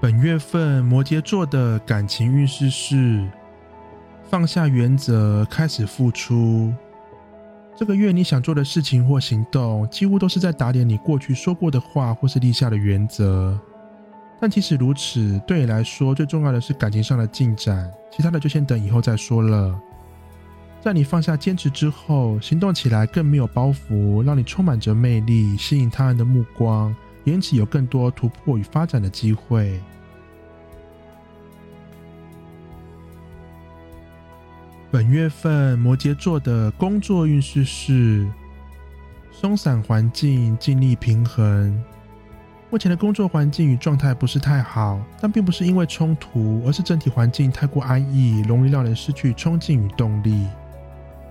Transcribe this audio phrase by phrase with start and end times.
[0.00, 3.26] 本月份摩羯座的感情运势是
[4.30, 6.72] 放下原则，开始付出。
[7.76, 13.58] 这个月你想做的事情或行动，几乎都是在打点你过去说过的话或是立下的原则。
[14.40, 19.76] 但即使如此，对你来说最重要的是感情上的进展，其他的就先等以后再说了。
[20.80, 26.94] 在你放下坚持之后，行动起来更没有包袱，让你充满着魅力，吸引他人的目光。
[27.28, 29.80] 因此，有更多突破与发展的机会。
[34.90, 38.26] 本月份摩羯座的工作运势是
[39.30, 41.78] 松散环境，尽力平衡。
[42.70, 50.46] 目前的工作环境与状态不是太好，但并不是因为冲突，而是整体环境太过安逸，容易让人失去冲劲与动力。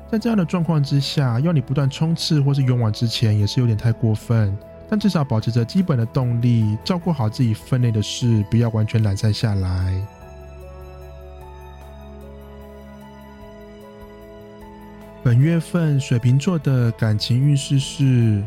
[0.09, 4.57] 在这样的状况之下，要你不断冲刺或是勇往直前，也是有点太过分。
[4.89, 10.01] 但至少保持着基本的动力，照顾好自己分内的事，不要完全懒散下来。
[15.23, 18.41] 本月份水瓶座的感情运势是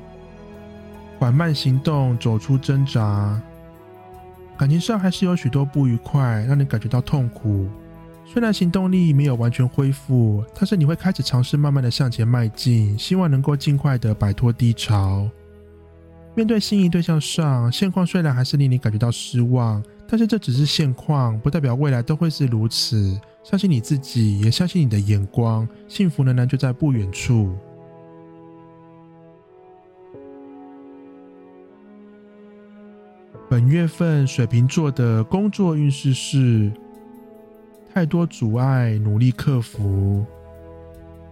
[1.18, 3.38] 缓慢行动，走出挣扎。
[4.56, 7.68] 感情上还是有许多不愉快，让你感觉到痛苦。
[8.24, 15.28] 虽然行动力没有完全恢复，但是你会开始尝试慢慢的向前迈进，希望能够尽快的摆脱低潮。
[16.34, 23.20] 面对心仪对象上，现况虽然还是令你感觉到失望，但是这只是现况，不代表未来都会是如此。
[23.42, 27.54] 相信你自己，也相信你的眼光，幸福仍然就在不远处。
[33.48, 36.70] 本月份水瓶座的工作运势是
[37.92, 40.24] 太多阻碍，努力克服。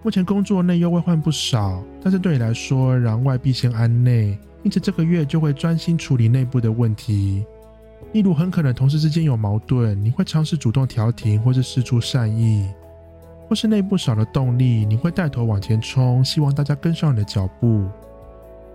[0.03, 4.37] 目前工作内忧外患不少，但是对你来说，攘外必先安内。
[4.69, 7.43] 因此，这个月就会专心处理内部的问题，
[8.13, 12.69] 例如很可能同事之间有矛盾，你会尝试主动调停，或是施出善意；
[13.49, 17.89] 或是内部少了动力，你会带头往前冲，希望大家跟上你的脚步。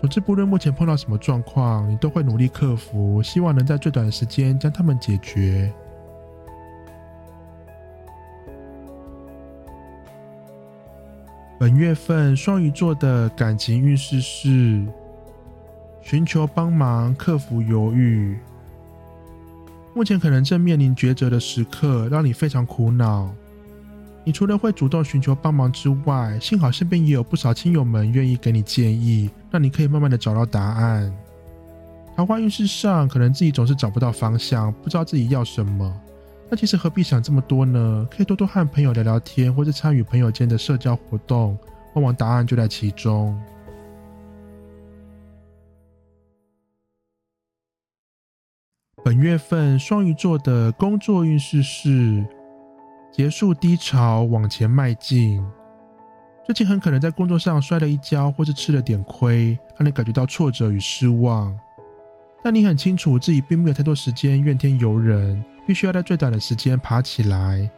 [0.02, 5.72] 总之，不论目前碰到什么状况，你都会努力克服，希望能在最短的时间将他们解决。
[11.60, 14.84] 本月份双鱼座的感情运势是。
[16.04, 18.38] 寻求帮忙，克服犹豫。
[19.96, 23.34] 目前可能正面临抉择的时刻，让你非常苦恼。
[24.26, 31.12] 你除了会主动寻求帮忙之外，幸好身边也有不少亲友们愿意给你建议，让你可以慢慢的找到答案。
[32.18, 35.92] 桃花运势上，可能自己总是找不到方向，不知道自己要什么。
[36.50, 38.08] 那其实何必想这么多呢？
[38.12, 41.58] 可以多多和朋友聊聊天，或者参与朋友间的社交活动，
[41.94, 43.40] 往往答案就在其中。
[49.04, 52.26] 本月份双鱼座的工作运势是
[53.12, 55.46] 结束低潮，往前迈进。
[56.46, 61.54] 最近很可能在工作上摔了一跤，或是吃了点亏，让你感觉到挫折与失望。
[62.42, 67.70] 但你很清楚自己并没有太多时间怨天尤人，必须要在最短的时间爬起来。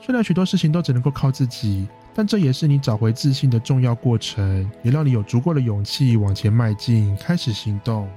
[0.00, 8.08] 虽然许多事情都只能够靠自己，但这也是你找回自信的重要过程，也让你有足够的勇气往前迈进，开始行动。